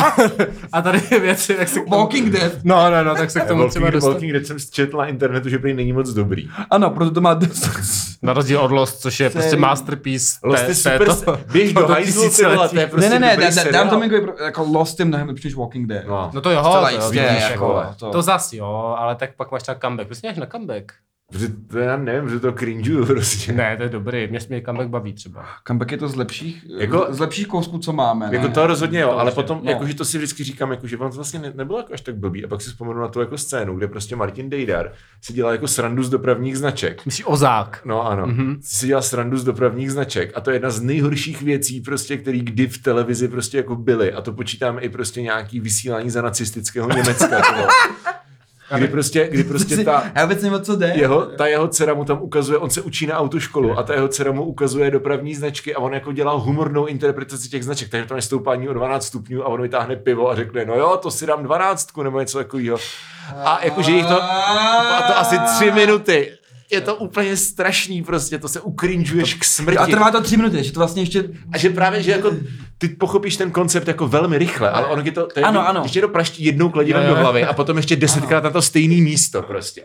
[0.72, 1.96] a tady ty věci, tak se k tomu...
[1.96, 2.52] Walking Dead.
[2.64, 4.08] No, no, no, tak se k tomu třeba Walking, dostat.
[4.12, 6.48] Walking Dead jsem četl na internetu, že prý není moc dobrý.
[6.70, 7.70] Ano, proto to má 10.
[8.22, 10.26] Na rozdíl od Lost, což je prostě masterpiece.
[10.44, 11.08] Lost té- je super,
[11.52, 14.10] běž do hajzlu, ty vole, to je prostě ne, ne, ne, dám to mi
[14.44, 16.06] jako Lost je mnohem lepší než Walking Dead.
[16.06, 16.30] No.
[16.34, 19.52] No to jo, to, jo, jistě, jako, jako, to- to zas jo, ale tak pak
[19.52, 20.06] máš třeba comeback.
[20.06, 20.92] Prostě máš na comeback.
[21.32, 23.52] Protože to já nevím, že to cringe prostě.
[23.52, 25.46] Ne, to je dobrý, mě mě comeback baví třeba.
[25.66, 28.28] Comeback je to z lepších, Jako- jako, z lepších kousků, co máme.
[28.32, 28.54] Jako ne?
[28.54, 29.70] to rozhodně jo, To ale potom, no.
[29.70, 32.16] jakože to si vždycky říkám, jako, že on to vlastně ne, nebylo jako až tak
[32.16, 32.44] blbý.
[32.44, 35.68] A pak si vzpomenu na tu jako scénu, kde prostě Martin Dejdar si dělal jako
[35.68, 37.06] srandu z dopravních značek.
[37.06, 37.80] Myslíš Ozák?
[37.84, 38.58] No ano, mm-hmm.
[38.62, 42.38] si dělal srandu z dopravních značek a to je jedna z nejhorších věcí, prostě, které
[42.38, 46.88] kdy v televizi prostě jako byly a to počítám i prostě nějaký vysílání za nacistického
[46.88, 47.42] Německa.
[48.74, 50.92] Kdy prostě, kdy prostě ta, Já vůbec nevím, co jde.
[50.96, 54.08] jeho, ta jeho dcera mu tam ukazuje, on se učí na autoškolu a ta jeho
[54.08, 58.16] dcera mu ukazuje dopravní značky a on jako dělá humornou interpretaci těch značek, takže tam
[58.16, 61.26] je stoupání o 12 stupňů a on vytáhne pivo a řekne, no jo, to si
[61.26, 62.78] dám 12 nebo něco takového.
[63.44, 66.32] A jakože jich to, a to asi tři minuty.
[66.70, 69.78] Je to úplně strašný prostě, to se ukrinžuješ k smrti.
[69.78, 71.24] A trvá to tři minuty, že to vlastně ještě...
[71.52, 72.30] A že právě, že jako
[72.78, 75.80] ty pochopíš ten koncept jako velmi rychle, ale ono je to, to je, Ano, ano.
[75.82, 79.42] ještě to praští jednou kladivem do hlavy a potom ještě desetkrát na to stejný místo
[79.42, 79.82] prostě.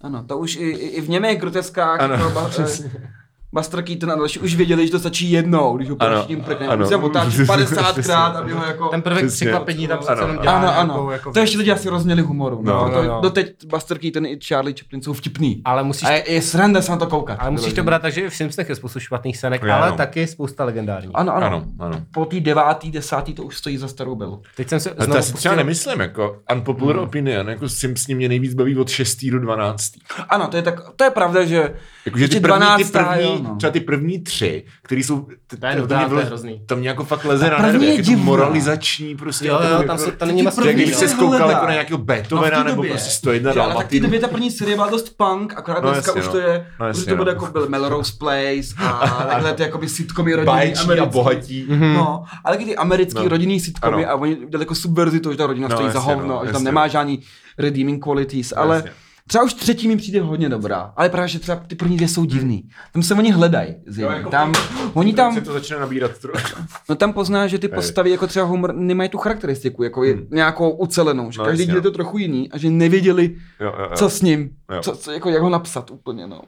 [0.00, 2.90] Ano, to už i, i v groteskách, Ano, jako ba, přesně.
[2.96, 3.21] eh,
[3.52, 6.66] Buster Keaton a další už věděli, že to stačí jednou, když ho Ano, tím prkne.
[6.66, 6.82] ano.
[6.84, 8.88] Už se otáčí 50krát, aby ho jako...
[8.88, 9.46] Ten prvek Přesně.
[9.46, 11.10] překvapení tam přece Ano, jenom dělá Ano, nějakou ano.
[11.10, 12.60] jako to ještě lidi asi rozměli humoru.
[12.62, 13.20] No, No, no, no, to.
[13.20, 15.62] Doteď Buster Keaton i Charlie Chaplin jsou vtipný.
[15.64, 17.36] Ale musíš, A je, je sranda se na to koukat.
[17.40, 19.86] ale musíš to brát tak, že i v Simpsonech je spoustu špatných scének, Já ale
[19.88, 19.96] ano.
[19.96, 21.10] taky spousta legendárních.
[21.14, 21.46] Ano, ano.
[21.46, 22.00] Ano, ano.
[22.14, 24.42] Po té devátý, desátý to už stojí za starou belu.
[24.56, 27.04] Teď jsem se Ale to znovu já si třeba nemyslím, jako unpopular hmm.
[27.04, 29.18] opinion, jako Simpsoni mě nejvíc baví od 6.
[29.30, 29.92] do 12.
[30.28, 31.74] Ano, to je, tak, to je pravda, že
[32.06, 32.90] Jakože ty první, ty 12.
[32.90, 33.56] první, jo, no.
[33.56, 36.62] třeba ty první tři, který jsou, ty, To je to, nuda, mě to je hrozný.
[36.66, 38.24] to mě jako fakt leze na nervy, je jak je to divná.
[38.24, 39.46] moralizační prostě.
[39.46, 41.12] Jo, jo, jako, tam, se, tam není moc první jak dobrý, kdyby se no.
[41.12, 44.00] skoukal jako na nějakého No, Beethovena té nebo prostě 101 Jo, ale tak v té
[44.00, 46.32] době ta první série byla dost punk, akorát No dneska jasně, už no.
[46.32, 47.40] to je, No už jasně, to bude no.
[47.42, 51.66] jako byl Melrose Place a takhle ty jakoby sitcomy rodinný a bohatí.
[51.94, 53.22] No, ale taky ty americký No.
[53.22, 53.28] no.
[53.28, 56.28] rodinný sitcomy a oni dali jako subverzi to, že ta rodina No, stojí za hovno,
[56.28, 57.20] no, že tam nemá žádný
[57.58, 58.90] redeeming qualities, ale Jasně.
[59.32, 62.24] Třeba už třetí mi přijde hodně dobrá, ale právě, že třeba ty první dvě jsou
[62.24, 62.68] divný.
[62.92, 64.16] Tam se oni hledají, zjevně.
[64.16, 66.38] jako tam, v- oni tam, Se to začne nabírat trochu.
[66.88, 70.70] no tam pozná, že ty postavy jako třeba humor nemají tu charakteristiku, jako je nějakou
[70.70, 71.82] ucelenou, že No, každý díl je no.
[71.82, 73.96] to trochu jiný a že nevěděli, Jo, jo, jo.
[73.96, 74.80] co s ním, Jo.
[74.82, 76.40] co, co, jako jak ho napsat úplně, no.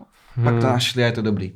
[0.44, 1.53] Pak to našli a je to dobrý.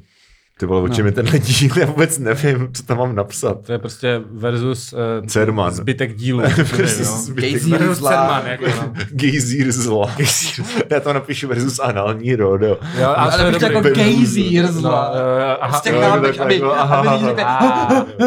[0.58, 3.66] Ty vole, o čem je tenhle díl, já vůbec nevím, co tam mám napsat.
[3.66, 5.72] To je prostě versus uh, Cerman.
[5.72, 6.40] zbytek dílu.
[6.76, 7.16] Versus no.
[7.16, 7.78] zbytek- Gejzír.
[7.94, 8.92] Cerman, jako, no.
[9.10, 10.10] Gejzír zla.
[10.90, 12.78] Já to napíšu versus anální rodo.
[12.98, 15.12] Jo, a Ale to je jako gejzír No, zla.
[15.60, 16.42] aha, Z těch aby, jako,
[16.74, 17.42] aby lidi řekli.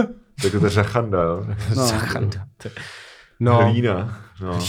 [0.42, 1.46] Tak to je řachanda, jo.
[1.76, 1.86] no.
[1.88, 2.40] Zachanda.
[3.40, 4.18] No, Hlína.
[4.42, 4.60] No.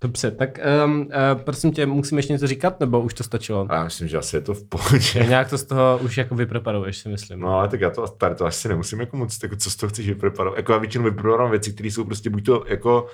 [0.00, 1.06] Dobře, tak um, uh,
[1.42, 3.66] prosím tě, musím ještě něco říkat, nebo už to stačilo?
[3.68, 5.24] A já myslím, že asi je to v Já pohodě.
[5.28, 7.40] nějak to z toho už jako vypreparuješ, si myslím.
[7.40, 9.90] No ale tak já to, tady to asi nemusím jako moc, jako co z toho
[9.90, 10.56] chceš vypreparovat.
[10.58, 13.06] Jako já většinou vypreparovám věci, které jsou prostě buď to jako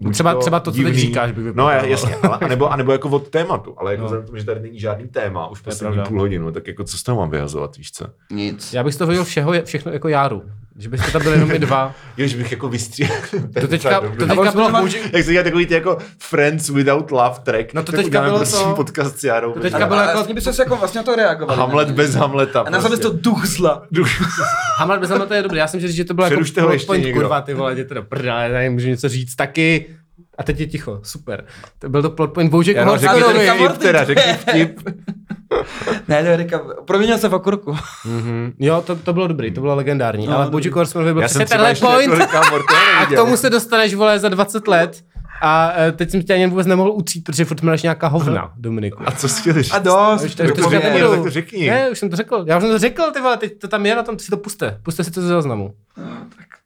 [0.00, 1.74] buď Třeba- třeba to, co teď říkáš, bych No vypreparoval.
[1.84, 4.04] já- jasně, ale, anebo, anebo jako od tématu, ale jako No.
[4.06, 6.98] vzhledem k tomu, že tady není žádný téma, už poslední půl hodinu, tak jako co
[6.98, 8.06] z toho mám vyhazovat, víš co?
[8.30, 8.72] Nic.
[8.72, 10.42] Já bych z toho viděl všeho, všechno jako járu.
[10.82, 11.94] Že byste tam byli jenom my dva.
[12.16, 13.16] Jo, že bych jako vystříhal.
[13.60, 17.34] To teďka, to teďka bylo použi- Jak se dělá takový ty jako Friends Without Love
[17.42, 17.74] track.
[17.74, 19.52] No to teďka bylo to- podcast s Jarou.
[19.52, 21.58] to teďka bylo jako- vlastně byste se jako vlastně na to reagovali.
[21.58, 21.94] Hamlet ne?
[21.94, 22.60] bez Hamleta.
[22.60, 23.82] A nazvali to duch zla.
[24.78, 25.58] Hamlet bez Hamleta je dobrý.
[25.58, 27.94] Já jsem si říct, že to bylo jako Přerušte ho ještě kurva, ty vole, jděte
[27.94, 29.86] do prdele, já tady můžu něco říct taky.
[30.38, 31.44] A teď je ticho, super.
[31.78, 34.80] To byl to plot point Bojack Já no, řekni ten vtip teda, řekni vtip.
[36.08, 37.76] Ne, to je Rika, proměnil se v okurku.
[38.06, 38.52] Mhm.
[38.58, 40.26] Jo, to, to bylo dobrý, to bylo legendární.
[40.26, 42.18] No, ale Bojack Horseman byl Já přesně tenhle point.
[42.18, 42.36] jako
[43.00, 45.04] A k tomu se dostaneš, vole, za 20 let.
[45.42, 49.02] A eh, teď jsem tě ani vůbec nemohl utřít, protože furt máš nějaká hovna, Dominiku.
[49.06, 49.72] A co jsi chtěl říct?
[49.74, 50.24] A dost.
[50.24, 50.92] Už to, už to tak
[51.22, 51.70] to řekni.
[51.70, 52.44] Ne, už jsem to řekl.
[52.46, 54.30] Já už jsem to řekl, ty vole, teď to tam je na tom, ty si
[54.30, 54.78] to puste.
[54.82, 55.74] Puste si to ze záznamu.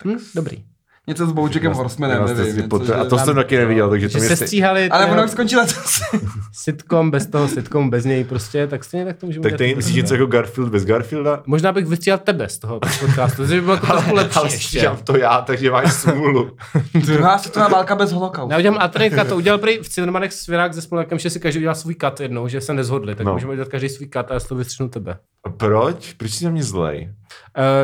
[0.05, 0.16] Hm?
[0.35, 0.64] Dobrý.
[1.09, 2.53] Něco s Boučekem Horsemanem, nevím.
[2.55, 5.31] si něco, A to jsem taky neviděl, takže to mě se stříhali Ale ono už
[5.31, 6.05] skončila zase.
[6.53, 9.75] sitcom bez toho, sitcom bez něj prostě, tak stejně tak to můžeme Tak taky.
[9.75, 11.42] myslíš něco jako Garfield bez Garfielda?
[11.47, 14.90] Možná bych vystříhal tebe z toho podcastu, že by bylo jako trošku lepší ale ještě.
[15.05, 16.51] to já, takže máš smůlu.
[16.95, 18.53] Druhá světová válka bez holokaustu.
[18.53, 21.75] Já udělám alternativka, to udělal prý v Cinemanex Svirák ze Spolkem, že si každý udělal
[21.75, 23.33] svůj kat jednou, že se nezhodli, tak No.
[23.33, 25.16] můžeme udělat každý svůj kat a já z toho vystřihnu tebe.
[25.45, 26.12] A proč?
[26.12, 27.11] Proč jsi na mě zlej?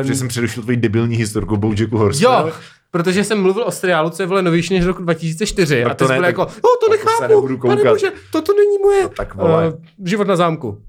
[0.01, 2.51] Uh, Že jsem přerušil tvoji debilní historku Bojacku Horsemana?
[2.93, 6.05] Protože jsem mluvil o seriálu, co je vole novější než roku 2004 Tak a to
[6.05, 8.77] ty jsi ne, byl tak- jako, no to to nechápu, nebudu pane bože, toto není
[8.83, 9.03] moje.
[9.03, 9.67] No tak vole.
[9.67, 9.73] Uh,
[10.05, 10.81] život na zámku.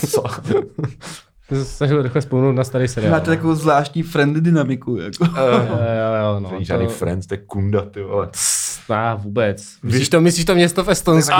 [0.10, 0.22] Co?
[1.48, 3.12] Jsem se snažil rychle vzpomenout na starý seriál.
[3.12, 4.96] Máte takovou zvláštní friendly dynamiku.
[4.96, 5.24] Jako.
[5.24, 8.28] Uh, jo, jo, no, To není žádný friends, to je kunda, ty vole.
[8.88, 9.62] Ná, vůbec.
[9.82, 11.34] Myslíš to, myslíš to město v Estonsku?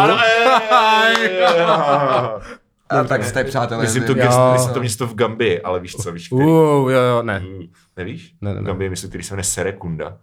[2.90, 3.83] A tak jste přátelé.
[3.83, 4.50] Myslím to, Jo.
[4.53, 6.42] myslím to město v Gambii, ale víš co, víš, který?
[6.42, 7.40] Wow, jo, jo, ne.
[7.40, 7.61] Mm,
[7.96, 8.35] Nevíš?
[8.40, 8.61] Ne, ne, ne.
[8.62, 10.18] V Gambii město, který se jmenuje Serekunda.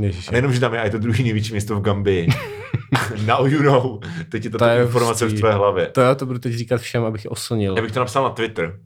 [0.00, 0.28] Ježiši.
[0.28, 2.28] A nejenom, že tam je, a je to druhý největší město v Gambii.
[3.26, 3.98] Now you know.
[4.28, 5.36] Teď je to, To ta je informace hustý.
[5.36, 5.86] v tvé hlavě.
[5.86, 7.76] To jo, to budu teď říkat všem, abych oslnil.
[7.76, 8.78] Já bych to napsal na Twitter.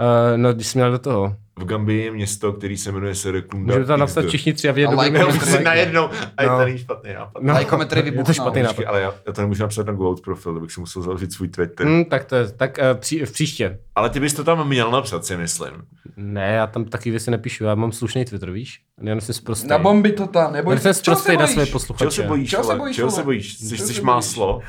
[0.00, 1.36] Uh, no, když jsi měl do toho.
[1.58, 3.66] V Gambii je město, který se jmenuje Serekunda.
[3.74, 5.18] Můžeme tam napsat všichni tři a vědět like.
[5.64, 6.08] najednou.
[6.36, 6.58] A je No.
[6.58, 7.42] to není špatný nápad.
[7.42, 8.34] No, Lajkometry je to vybuchnou.
[8.34, 8.84] špatný nápad.
[8.86, 11.48] Ale já, já to nemůžu napsat na Goat profil, to bych si musel založit svůj
[11.48, 11.86] Twitter.
[11.86, 13.78] Hmm, tak to je, tak uh, pří, v příště.
[13.94, 15.72] Ale ty bys to tam měl napsat, si myslím.
[16.16, 18.80] Ne, já tam taky věci nepíšu, já mám slušný Twitter, víš?
[19.02, 19.68] Já nejsem zprostý.
[19.68, 22.10] Na bomby to tam, nebo Já jsem zprostý na své posluchače.
[22.10, 23.58] Čeho se bojíš, Čeho se bojíš, Čeho se bojíš?
[23.58, 24.60] Jsi, Čeho jsi se máslo?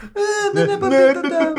[0.56, 1.54] Ne, ne, bomby to tam.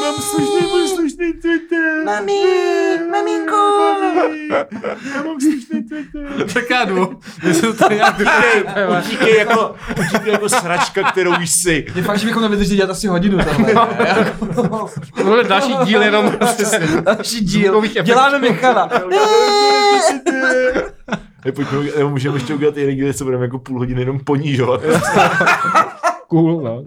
[0.00, 0.85] Mám slušný, můj
[1.16, 2.04] slušný Twitter.
[2.04, 2.40] Mami,
[3.10, 3.56] maminko.
[5.14, 6.46] Já mám slušný Twitter.
[6.54, 7.18] Tak já jdu.
[7.78, 8.24] To já jdu.
[8.98, 11.86] Utíkej jako, utíkej jako sračka, kterou jsi.
[11.94, 13.72] Je fakt, že bychom to vydrželi dělat asi hodinu tohle.
[14.06, 16.32] Jako- Tohle je další díl jenom
[17.04, 17.82] Další díl.
[18.02, 18.90] Děláme Michala.
[21.44, 24.80] Hej, pojďme, nebo můžeme ještě udělat jeden díl, co budeme jako půl hodiny jenom ponížovat.
[26.28, 26.84] cool, no.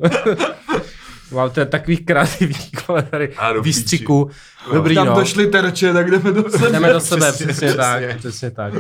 [1.32, 2.72] Mám to takových kreativních
[3.10, 4.30] tady A do výstřiků.
[4.74, 5.15] Dobrý, Tam no.
[5.15, 6.70] došli terče, tak jdeme do sebe.
[6.72, 7.78] Jdeme do sebe, Přesně, přesně, přesně.
[7.84, 8.74] tak, přesně tak.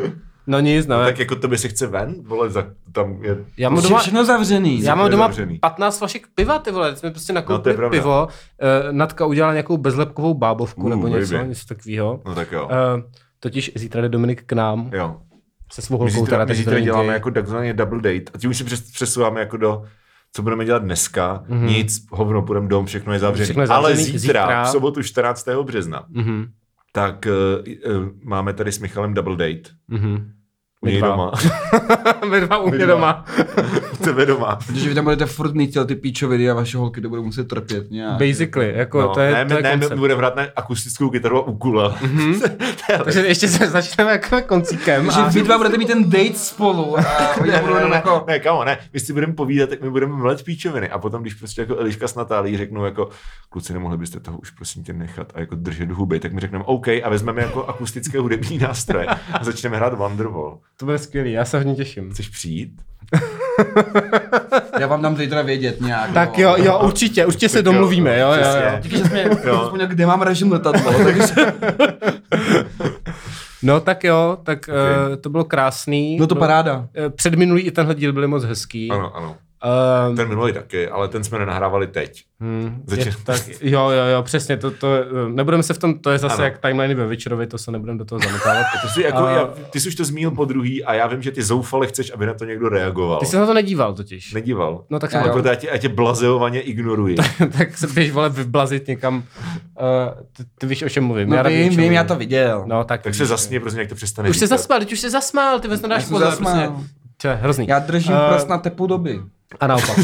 [0.47, 1.03] No nic, no.
[1.03, 3.37] Tak jako tobě se chce ven, vole, za, tam je...
[3.57, 4.83] já mám doma, všechno zavřený.
[4.83, 5.59] já mám doma zavřený.
[5.59, 7.97] 15 flašek piva, ty vole, jsme prostě No, nakoupili pravda.
[7.97, 11.49] pivo, uh, Natka udělala nějakou bezlepkovou bábovku Uh, nebo něco, baby.
[11.49, 12.21] něco takového.
[12.25, 12.65] No tak jo.
[12.65, 13.01] Uh,
[13.39, 15.15] totiž zítra jde Dominik k nám Jo.
[15.71, 18.49] se svou My holkou, zítra, teda, my zítra děláme jako takzvaný double date a tím
[18.49, 19.83] už si přes, přesouváme jako do
[20.33, 21.65] co budeme dělat dneska, mm-hmm.
[21.65, 23.45] nic, hovno, půjdeme dom, všechno je zavřené.
[23.45, 24.63] Všechno je Ale zavřený, zítra, zítra.
[24.63, 25.47] v sobotu 14.
[25.63, 26.45] března, Mhm,
[26.93, 27.27] tak
[27.85, 29.69] uh, uh, máme tady s Michalem double date.
[29.87, 30.31] mhm.
[30.81, 31.09] U My něj dva.
[31.09, 31.31] doma.
[32.29, 33.25] My dva u mě doma.
[33.93, 34.55] U tebe doma.
[34.55, 37.47] Protože vy tam budete furt mít tyhle ty píčoviny a vaše holky to budou muset
[37.47, 38.19] trpět nějak.
[38.19, 39.99] Basically, jako No, to je, ne, to je my, ne, my koncept.
[39.99, 41.93] budeme hrát na akustickou kytaru a ukulele.
[41.93, 42.57] Mm-hmm.
[43.03, 45.05] Takže ještě se začneme jako koncíkem.
[45.05, 45.27] Takže A...
[45.27, 47.01] vy dva budete mít ten date spolu a
[47.45, 48.23] ne, ne, ne, jako...
[48.27, 51.33] ne, kamo, ne, my si budeme povídat, tak my budeme mlet píčoviny a potom, když
[51.33, 53.09] prostě jako Eliška s Natálí řeknou jako,
[53.49, 56.63] kluci, nemohli byste toho už prosím tě nechat a jako držet huby, tak my řekneme
[56.67, 60.59] OK a vezmeme jako akustické hudební nástroje a začneme hrát Wonderwall.
[60.79, 62.11] To bude skvělý, já se hodně těším.
[62.11, 62.81] Chceš přijít?
[64.79, 66.13] Já vám dám zítra vědět nějak.
[66.13, 68.71] Tak jo, jo, určitě, určitě se domluvíme, jo, jo, jo.
[68.81, 71.33] Díky, že jsi mě vzpomněl, kde mám režim letadlo, takže...
[73.63, 74.75] No tak jo, tak Ok.
[75.09, 76.17] uh, to bylo krásný.
[76.17, 76.87] No to paráda.
[76.95, 78.91] eh, Předminulý i tenhle díl byly moc hezký.
[78.91, 79.35] Ano, ano.
[80.09, 82.23] Uh, Ten minulý taky, ale ten jsme nenahrávali teď.
[82.39, 82.83] hmm,
[83.23, 86.35] tak, jo, jo, jo, přesně, to, to, eh, nebudeme se v tom, to je zase
[86.35, 86.43] Ano.
[86.43, 88.65] jak timeliny ve Večerovi, to se nebudeme do toho zamotávat.
[88.81, 91.21] To jsi jako, A- já, ty jsi už to zmínil po druhý a já vím,
[91.21, 93.19] že ty zoufale chceš, aby na to někdo reagoval.
[93.19, 94.33] Ty jsi na to nedíval totiž.
[94.33, 94.83] Nedíval.
[94.89, 97.15] No tak Já já tě, já tě blazeovaně ignoruji.
[97.57, 99.15] tak se běž vole vyblazit někam.
[99.15, 99.23] Uh,
[100.37, 101.29] ty, ty víš, o čem mluvím.
[101.29, 102.63] No já vím, vím, já to viděl.
[102.67, 103.01] No tak.
[103.01, 105.67] tak se zasně, prostě jak to přestane Už se zasmál, teď už se zasmál, ty
[105.67, 106.35] vůbec nedáš pozor.
[106.35, 106.69] Prostě.
[107.21, 107.67] To je hrozný.
[107.67, 109.19] Já držím Eh, prst na tepu doby.
[109.59, 109.97] A naopak.
[109.97, 110.03] uh,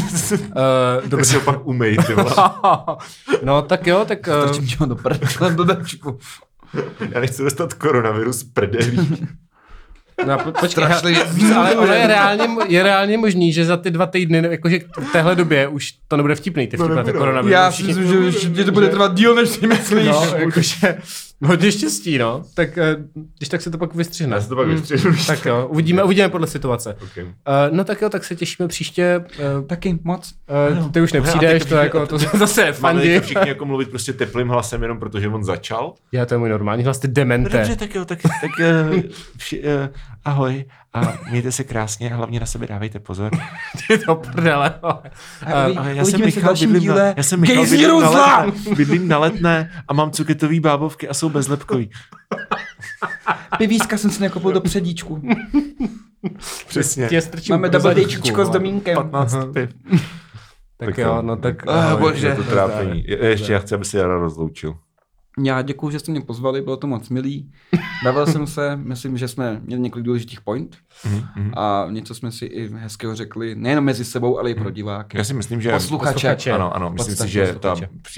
[1.00, 1.24] Tak dobře.
[1.24, 2.32] si ho pak umej, ty vole.
[3.42, 4.28] no tak jo, tak...
[4.28, 6.18] Uh, Strčím tě ho do prdele, blbečku.
[7.10, 9.26] Já nechci dostat koronavirus prdelí.
[10.26, 13.90] no, po, počkej, Strašlivě víš, ale ono je reálně, je reálně možný, že za ty
[13.90, 17.18] dva týdny, jakože v téhle době už to nebude vtipný, ty vtipné, ty nebude.
[17.18, 17.52] koronavirus.
[17.52, 20.06] Já si myslím, že, že to bude trvat díl, než si myslíš.
[20.06, 20.98] No, jakože
[21.44, 22.44] hodně štěstí, no.
[22.54, 22.96] Tak eh,
[23.38, 24.36] když tak se to pak vystřihne.
[24.36, 24.74] Já se to pak Hmm.
[24.76, 25.16] vystřihnu.
[25.26, 26.96] Tak jo, uvidíme, uvidíme podle situace.
[27.04, 27.24] Okay.
[27.24, 27.30] Uh,
[27.70, 29.24] no tak jo, tak se těšíme příště.
[29.58, 30.34] Uh, Taky moc.
[30.80, 33.18] uh, ty už nepřijdeš, teď to, jako, to zase Máme fandí.
[33.20, 35.94] všichni jako mluvit prostě teplým hlasem jenom protože on začal.
[36.12, 37.76] Já to je můj normální hlas, ty demente.
[37.78, 38.50] tak jo, tak, tak
[38.94, 39.00] uh,
[39.36, 39.66] vši, uh,
[40.24, 40.64] ahoj
[40.96, 43.30] a mějte se krásně a hlavně na sebe dávejte pozor.
[43.88, 44.74] Ty to prdele.
[44.82, 45.00] A
[45.54, 49.70] A já jsem Michal, bydlím na, já jsem Michal, bydlím na, letné, bydlím na letné
[49.88, 51.90] a mám cuketový bábovky a jsou bezlepkový.
[53.58, 55.22] Pivíska jsem si nekoupil do předíčku.
[56.68, 57.08] Přesně.
[57.08, 58.94] Tě strčím Máme do double dejčíčko s domínkem.
[58.96, 59.70] 15 piv.
[60.78, 61.66] Tak jo, no tak...
[61.68, 62.00] Ahoj.
[62.00, 62.26] bože.
[62.26, 63.04] Je to trápení.
[63.06, 64.74] Je- Ještě já chci, aby se Jara rozloučil.
[65.44, 67.52] Já děkuji, že jste mě pozvali, bylo to moc milý.
[68.04, 72.44] Bavil jsem se, myslím, že jsme měli několik důležitých point Mhm, a něco jsme si
[72.44, 75.18] i hezkého řekli, nejen mezi sebou, ale i pro diváky.
[75.18, 75.72] Já si myslím, že...
[75.72, 76.12] Posluchače.
[76.12, 76.52] Posluchače.
[76.52, 77.74] Ano, ano, myslím si, že ta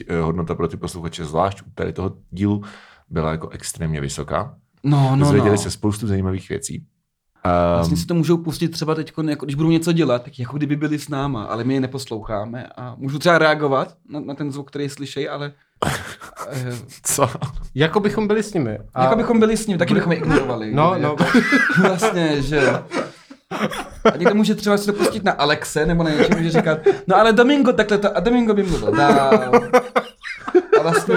[0.08, 2.62] eh, hodnota pro ty posluchače, zvlášť u tady toho dílu,
[3.10, 4.54] byla jako extrémně vysoká.
[4.84, 5.62] No, no, Dozvěděli no.
[5.62, 6.86] se spoustu zajímavých věcí.
[7.74, 10.56] Vlastně Um, si to můžou pustit třeba teď, jako když budou něco dělat, tak jako
[10.56, 14.52] kdyby byli s náma, ale my je neposloucháme a můžu třeba reagovat na, na ten
[14.52, 15.52] zvuk, který slyšejí, ale
[17.02, 17.30] co?
[17.74, 18.78] Jako bychom byli s nimi.
[18.94, 19.02] A...
[19.02, 20.74] jako bychom byli s ním, taky bychom je ignorovali.
[20.74, 21.16] No, kdyby no.
[21.18, 21.38] Jako,
[21.88, 22.60] vlastně, že...
[24.04, 27.16] A někdo může třeba si to pustit na Alexe, nebo na něčem, může říkat, no
[27.16, 29.52] ale Domingo takhle to, a Domingo by mluvil dál.
[30.78, 31.14] A vlastně,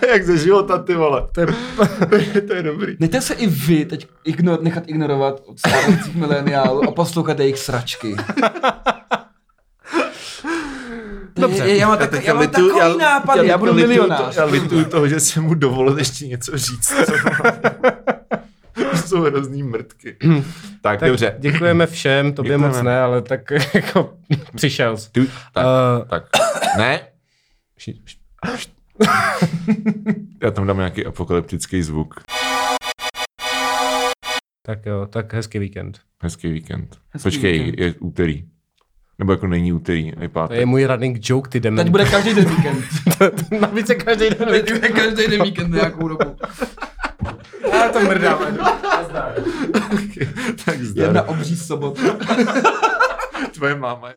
[0.00, 1.28] to je jak ze života, ty vole.
[1.32, 1.46] To je,
[2.48, 2.96] to je dobrý.
[3.00, 8.16] Nechte se i vy teď ignor, nechat ignorovat od stávajících mileniálů a poslouchat jejich sračky.
[11.42, 13.88] Dobře, já, já mám, tak, teďka já mám lituju- takový nápad, já, já budu lituju
[13.88, 14.34] milionář.
[14.34, 16.94] To, já lituju toho, že jsem mu dovolil ještě něco říct.
[18.90, 20.16] To jsou hrozný mrtky.
[20.82, 21.36] tak, Tak dobře.
[21.38, 22.74] děkujeme všem, tobě Děkujeme.
[22.74, 23.40] moc ne, ale tak
[23.74, 24.14] jako
[24.54, 25.10] přišel jsi.
[25.12, 26.24] Ty, tak, Eh, tak.
[26.78, 27.00] Ne.
[30.42, 32.14] Já tam dám nějaký apokalyptický zvuk.
[34.66, 36.00] Tak jo, tak hezký víkend.
[36.22, 36.96] Hezký víkend.
[37.10, 37.80] Hezký Počkej, víkend.
[37.80, 38.44] je úterý.
[39.18, 40.58] Nebo jako není úterý, je To pátek.
[40.58, 41.82] je můj running joke, ty jdeme.
[41.84, 42.84] Teď bude každý den víkend.
[43.60, 46.36] Navíc je každý den Teď bude každý den víkend nějakou dobu.
[47.72, 48.38] Já to mrdám.
[50.64, 51.06] tak zdar.
[51.06, 52.00] Jedna obří sobota.
[53.54, 54.10] Tvoje máma